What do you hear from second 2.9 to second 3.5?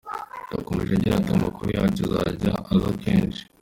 kenshi.